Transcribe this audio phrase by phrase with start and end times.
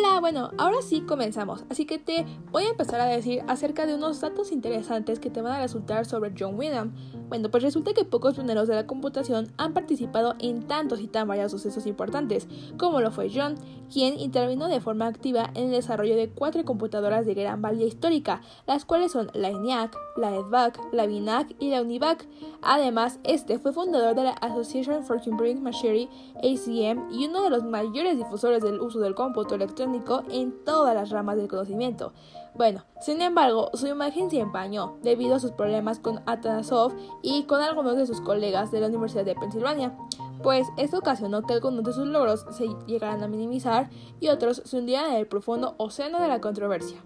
[0.00, 3.94] Hola, bueno, ahora sí comenzamos, así que te voy a empezar a decir acerca de
[3.94, 6.94] unos datos interesantes que te van a resultar sobre John Wyndham.
[7.28, 11.28] Bueno, pues resulta que pocos pioneros de la computación han participado en tantos y tan
[11.28, 13.56] variados sucesos importantes, como lo fue John,
[13.92, 18.42] quien intervino de forma activa en el desarrollo de cuatro computadoras de gran valía histórica,
[18.66, 22.26] las cuales son la ENIAC, la EDVAC, la BINAC y la UNIVAC.
[22.62, 27.64] Además, este fue fundador de la Association for Computing Machinery, ACM, y uno de los
[27.64, 32.12] mayores difusores del uso del cómputo electrónico en todas las ramas del conocimiento.
[32.54, 37.60] Bueno, sin embargo, su imagen se empañó debido a sus problemas con Atanasov y con
[37.60, 39.96] algunos de sus colegas de la Universidad de Pensilvania,
[40.42, 43.90] pues esto ocasionó que algunos de sus logros se llegaran a minimizar
[44.20, 47.02] y otros se hundieran en el profundo océano de la controversia.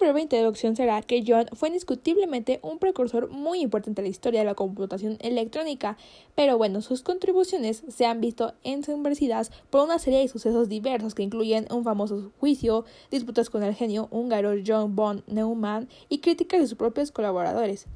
[0.00, 4.46] Breve introducción será que John fue indiscutiblemente un precursor muy importante en la historia de
[4.46, 5.96] la computación electrónica,
[6.34, 11.22] pero bueno, sus contribuciones se han visto ensombrecidas por una serie de sucesos diversos que
[11.22, 16.66] incluyen un famoso juicio, disputas con el genio húngaro John von Neumann y críticas de
[16.66, 17.86] sus propios colaboradores.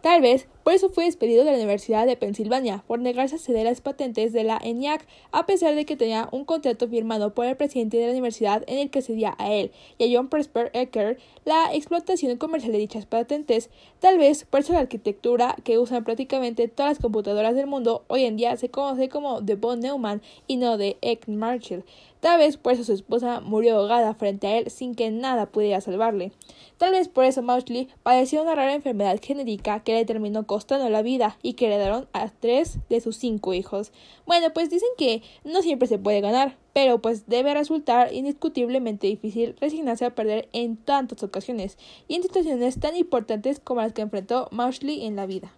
[0.00, 3.66] Tal vez por eso fue despedido de la Universidad de Pensilvania, por negarse a ceder
[3.66, 7.56] las patentes de la ENIAC, a pesar de que tenía un contrato firmado por el
[7.56, 11.18] presidente de la universidad en el que cedía a él y a John Presper Ecker
[11.44, 13.70] la explotación comercial de dichas patentes.
[14.00, 18.24] Tal vez por eso la arquitectura que usan prácticamente todas las computadoras del mundo hoy
[18.24, 21.84] en día se conoce como de von Neumann y no de Eck Marshall.
[22.18, 25.80] Tal vez por eso su esposa murió ahogada frente a él sin que nada pudiera
[25.80, 26.32] salvarle.
[26.76, 31.02] Tal vez por eso Mauchly padeció una rara enfermedad genética que le terminó costando la
[31.02, 33.92] vida y que heredaron a tres de sus cinco hijos.
[34.24, 39.54] Bueno, pues dicen que no siempre se puede ganar, pero pues debe resultar indiscutiblemente difícil
[39.60, 41.76] resignarse a perder en tantas ocasiones
[42.08, 45.52] y en situaciones tan importantes como las que enfrentó Mauchly en la vida.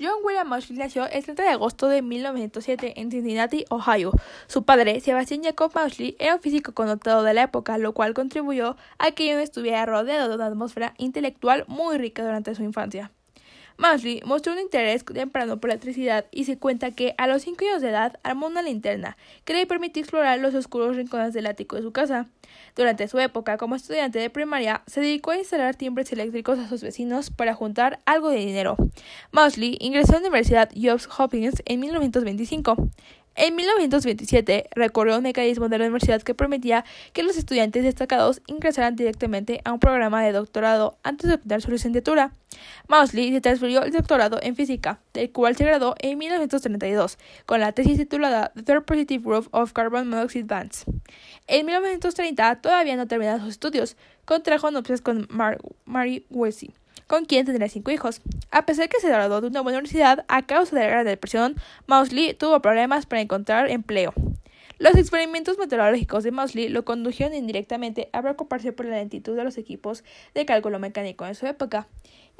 [0.00, 4.10] John William Mauchly nació el 30 de agosto de 1907 en Cincinnati, Ohio.
[4.48, 8.76] Su padre, Sebastian Jacob Mauchly, era un físico connotado de la época, lo cual contribuyó
[8.98, 13.12] a que John estuviera rodeado de una atmósfera intelectual muy rica durante su infancia.
[13.80, 17.64] Mosley mostró un interés temprano por la electricidad y se cuenta que a los 5
[17.64, 21.76] años de edad armó una linterna que le permitió explorar los oscuros rincones del ático
[21.76, 22.26] de su casa.
[22.76, 26.82] Durante su época como estudiante de primaria, se dedicó a instalar timbres eléctricos a sus
[26.82, 28.76] vecinos para juntar algo de dinero.
[29.32, 32.76] Mosley ingresó a la Universidad Johns Hopkins en 1925.
[33.42, 36.84] En 1927 recorrió un mecanismo de la universidad que permitía
[37.14, 41.70] que los estudiantes destacados ingresaran directamente a un programa de doctorado antes de obtener su
[41.70, 42.34] licenciatura.
[42.86, 47.72] Mosley se transfirió el doctorado en física, del cual se graduó en 1932, con la
[47.72, 50.84] tesis titulada The Third Positive Proof of Carbon Monoxide Bands.
[51.46, 53.96] En 1930 todavía no terminaba sus estudios,
[54.26, 55.26] contrajo nupcias con
[55.86, 56.74] Mary Wesley
[57.10, 58.22] con quien tendría cinco hijos.
[58.52, 61.04] A pesar de que se graduó de una buena universidad, a causa de la Gran
[61.04, 61.56] Depresión,
[61.88, 64.14] Mosley tuvo problemas para encontrar empleo.
[64.78, 69.58] Los experimentos meteorológicos de Mosley lo condujeron indirectamente a preocuparse por la lentitud de los
[69.58, 70.04] equipos
[70.34, 71.88] de cálculo mecánico en su época.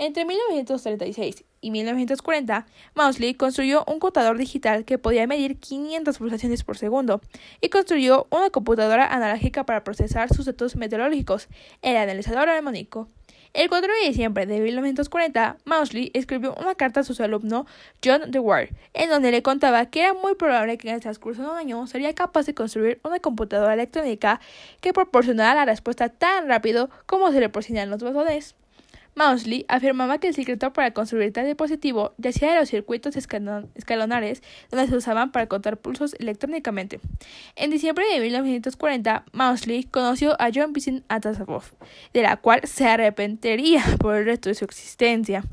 [0.00, 6.78] Entre 1936 y 1940, Mosley construyó un contador digital que podía medir 500 pulsaciones por
[6.78, 7.20] segundo
[7.60, 11.48] y construyó una computadora analógica para procesar sus datos meteorológicos,
[11.82, 13.08] el analizador armónico.
[13.52, 17.66] El 4 de diciembre de 1940, Mosley escribió una carta a su alumno
[18.02, 21.48] John DeWard, en donde le contaba que era muy probable que en el transcurso de
[21.50, 24.40] un año sería capaz de construir una computadora electrónica
[24.80, 28.54] que proporcionara la respuesta tan rápido como se le proporcionan los botones.
[29.14, 34.86] Mosley afirmaba que el secreto para construir tal dispositivo yacía de los circuitos escalonares donde
[34.86, 37.00] se usaban para contar pulsos electrónicamente.
[37.56, 41.64] En diciembre de 1940, Mosley conoció a John Vincent Atanasov,
[42.12, 45.44] de la cual se arrepentiría por el resto de su existencia.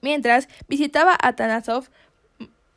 [0.00, 1.88] Mientras visitaba a Atanasov,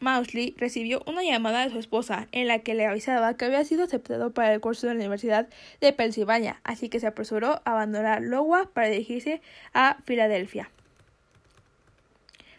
[0.05, 3.85] Mosley recibió una llamada de su esposa en la que le avisaba que había sido
[3.85, 5.49] aceptado para el curso de la Universidad
[5.81, 9.41] de Pensilvania, así que se apresuró a abandonar Iowa para dirigirse
[9.73, 10.69] a Filadelfia.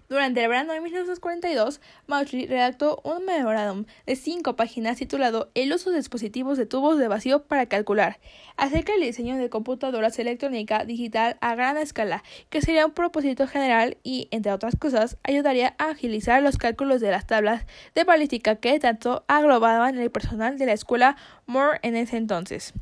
[0.08, 5.90] Durante el verano de 1942, Mauchly redactó un memorándum de cinco páginas titulado El uso
[5.90, 8.20] de dispositivos de tubos de vacío para calcular,
[8.56, 13.96] acerca del diseño de computadoras electrónica digital a gran escala, que sería un propósito general
[14.04, 18.78] y, entre otras cosas, ayudaría a agilizar los cálculos de las tablas de balística que
[18.78, 21.16] tanto aglobaban el personal de la escuela
[21.46, 22.74] Moore en ese entonces.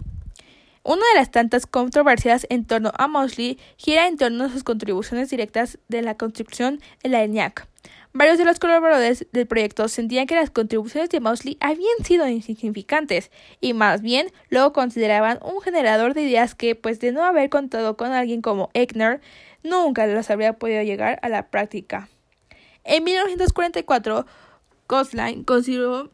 [0.86, 5.30] Una de las tantas controversias en torno a Mosley gira en torno a sus contribuciones
[5.30, 7.66] directas de la construcción de la ENIAC.
[8.12, 13.30] Varios de los colaboradores del proyecto sentían que las contribuciones de Mosley habían sido insignificantes
[13.62, 17.96] y más bien lo consideraban un generador de ideas que, pues de no haber contado
[17.96, 19.22] con alguien como Eckner,
[19.62, 22.10] nunca los habría podido llegar a la práctica.
[22.84, 24.26] En 1944,
[24.86, 26.10] Gosling consideró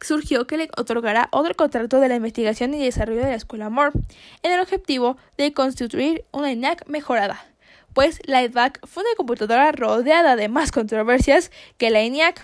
[0.00, 3.98] surgió que le otorgará otro contrato de la investigación y desarrollo de la Escuela Moore,
[4.42, 7.44] en el objetivo de constituir una ENIAC mejorada,
[7.94, 12.42] pues la EDVAC fue una computadora rodeada de más controversias que la ENIAC.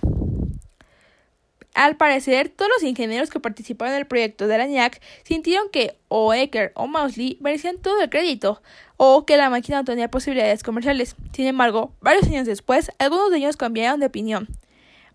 [1.73, 5.97] Al parecer, todos los ingenieros que participaron en el proyecto de la ENIAC sintieron que
[6.07, 8.61] o Ecker o Mousley merecían todo el crédito,
[8.97, 11.15] o que la máquina no tenía posibilidades comerciales.
[11.33, 14.47] Sin embargo, varios años después, algunos de ellos cambiaron de opinión.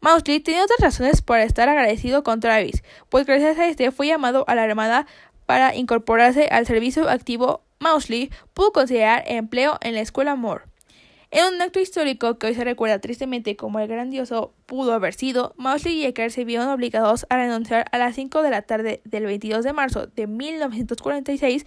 [0.03, 4.45] Mousley tenía otras razones para estar agradecido con Travis, pues gracias a este fue llamado
[4.49, 5.07] a la Armada
[5.45, 7.63] para incorporarse al servicio activo.
[7.81, 10.65] Mousley pudo considerar empleo en la escuela Moore.
[11.33, 15.55] En un acto histórico que hoy se recuerda tristemente como el grandioso pudo haber sido,
[15.59, 19.27] Mousley y Ecker se vieron obligados a renunciar a las 5 de la tarde del
[19.27, 21.67] 22 de marzo de 1946,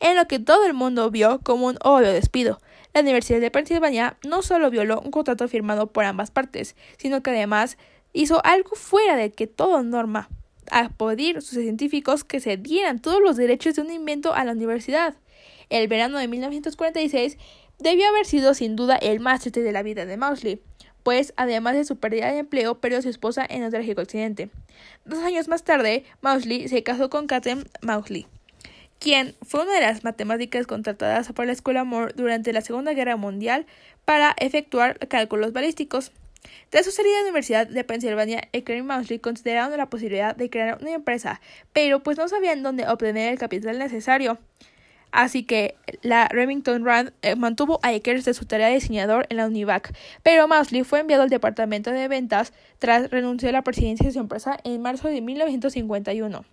[0.00, 2.58] en lo que todo el mundo vio como un obvio despido.
[2.94, 7.30] La Universidad de Pensilvania no solo violó un contrato firmado por ambas partes, sino que
[7.30, 7.76] además
[8.12, 10.28] hizo algo fuera de que todo norma,
[10.70, 14.52] a pedir sus científicos que se dieran todos los derechos de un invento a la
[14.52, 15.16] universidad.
[15.70, 17.36] El verano de 1946
[17.80, 20.62] debió haber sido sin duda el más triste de la vida de Mousley,
[21.02, 24.50] pues además de su pérdida de empleo, perdió a su esposa en un trágico accidente.
[25.04, 28.28] Dos años más tarde, Mousley se casó con Catherine Mousley,
[28.98, 33.16] quien fue una de las matemáticas contratadas por la Escuela Moore durante la Segunda Guerra
[33.16, 33.66] Mundial
[34.04, 36.12] para efectuar cálculos balísticos.
[36.70, 40.50] Tras su salida de la Universidad de Pensilvania, Ecker y Mousley consideraron la posibilidad de
[40.50, 41.40] crear una empresa,
[41.72, 44.38] pero pues no sabían dónde obtener el capital necesario.
[45.10, 49.36] Así que la Remington Rand eh, mantuvo a Eckers de su tarea de diseñador en
[49.36, 49.94] la Univac,
[50.24, 54.18] pero Mousley fue enviado al departamento de ventas tras renunciar a la presidencia de su
[54.18, 56.44] empresa en marzo de 1951.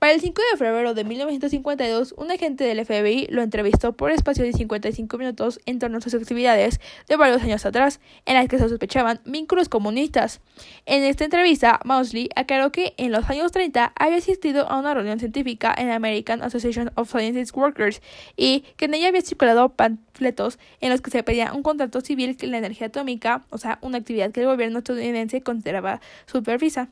[0.00, 4.42] Para el 5 de febrero de 1952, un agente del FBI lo entrevistó por espacio
[4.42, 8.56] de 55 minutos en torno a sus actividades de varios años atrás, en las que
[8.56, 10.40] se sospechaban vínculos comunistas.
[10.86, 15.18] En esta entrevista, Mousley aclaró que en los años 30 había asistido a una reunión
[15.18, 18.00] científica en la American Association of Science Workers
[18.38, 22.38] y que en ella había circulado panfletos en los que se pedía un contrato civil
[22.38, 26.88] que la energía atómica, o sea, una actividad que el gobierno estadounidense consideraba supervisa.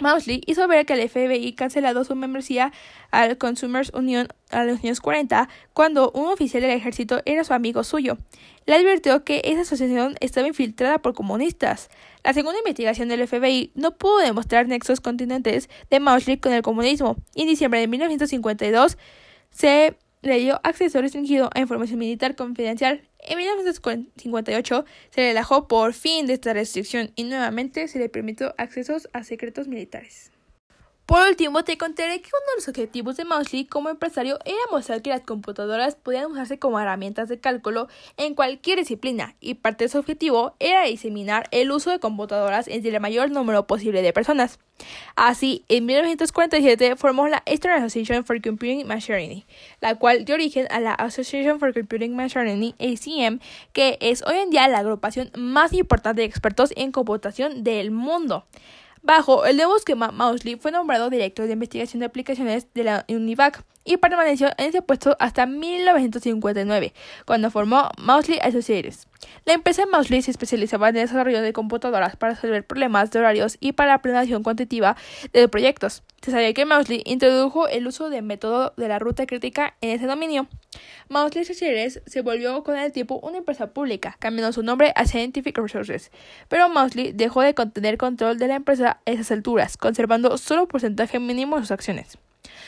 [0.00, 2.72] Mousley hizo ver que el FBI cancelado su membresía
[3.10, 7.84] al Consumers Union a los años 40 cuando un oficial del ejército era su amigo
[7.84, 8.18] suyo.
[8.66, 11.88] Le advirtió que esa asociación estaba infiltrada por comunistas.
[12.24, 17.16] La segunda investigación del FBI no pudo demostrar nexos continentes de Mousley con el comunismo
[17.34, 18.98] y en diciembre de 1952
[19.50, 23.02] se le dio acceso restringido a información militar confidencial.
[23.20, 29.08] En 1958 se relajó por fin de esta restricción y nuevamente se le permitió accesos
[29.12, 30.30] a secretos militares.
[31.10, 35.02] Por último, te contaré que uno de los objetivos de Mousley como empresario era mostrar
[35.02, 39.88] que las computadoras podían usarse como herramientas de cálculo en cualquier disciplina, y parte de
[39.88, 44.60] su objetivo era diseminar el uso de computadoras entre el mayor número posible de personas.
[45.16, 49.46] Así, en 1947 formó la Eastern Association for Computing Machinery,
[49.80, 53.40] la cual dio origen a la Association for Computing Machinery, ACM,
[53.72, 58.46] que es hoy en día la agrupación más importante de expertos en computación del mundo.
[59.02, 63.64] Bajo el nuevo esquema, Mousley fue nombrado director de investigación de aplicaciones de la Univac
[63.84, 66.92] y permaneció en ese puesto hasta 1959,
[67.24, 69.06] cuando formó Mousley Associates.
[69.44, 73.56] La empresa Mousley se especializaba en el desarrollo de computadoras para resolver problemas de horarios
[73.60, 74.96] y para la planeación cuantitativa
[75.32, 76.02] de proyectos.
[76.22, 80.06] Se sabía que Mousley introdujo el uso del método de la ruta crítica en ese
[80.06, 80.48] dominio.
[81.08, 85.56] Mousley Associates se volvió con el tiempo una empresa pública, cambiando su nombre a Scientific
[85.56, 86.10] Resources,
[86.48, 90.68] pero Mousley dejó de tener control de la empresa a esas alturas, conservando solo un
[90.68, 92.18] porcentaje mínimo de sus acciones.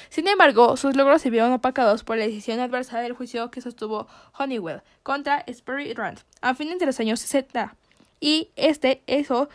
[0.08, 4.06] Sin embargo, sus logros se vieron opacados por la decisión adversa del juicio que sostuvo
[4.38, 7.74] Honeywell contra Sperry Rand a fines de los años 60,
[8.20, 9.48] y este hizo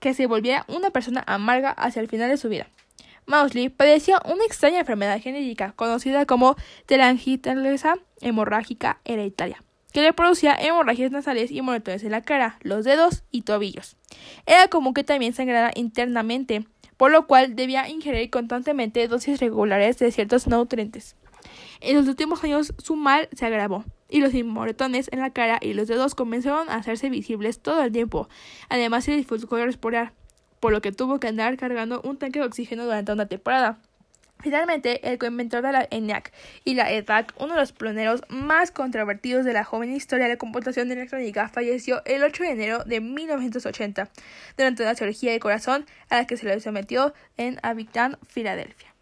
[0.00, 2.68] que se volviera una persona amarga hacia el final de su vida.
[3.26, 6.56] Mousley padecía una extraña enfermedad genética conocida como
[6.86, 13.24] telangiectasia hemorrágica hereditaria, que le producía hemorragias nasales y moretones en la cara, los dedos
[13.30, 13.96] y tobillos.
[14.46, 16.66] Era común que también sangrara internamente,
[16.96, 21.16] por lo cual debía ingerir constantemente dosis regulares de ciertos nutrientes.
[21.80, 25.74] En los últimos años su mal se agravó y los moretones en la cara y
[25.74, 28.28] los dedos comenzaron a hacerse visibles todo el tiempo.
[28.68, 30.12] Además se dificultó respirar,
[30.60, 33.78] por lo que tuvo que andar cargando un tanque de oxígeno durante una temporada.
[34.46, 36.30] Finalmente, el coinventor de la ENIAC
[36.62, 40.38] y la EDAC, uno de los pioneros más controvertidos de la joven historia de la
[40.38, 44.08] computación electrónica, falleció el 8 de enero de 1980
[44.56, 48.95] durante una cirugía de corazón a la que se le sometió en Abington, Filadelfia.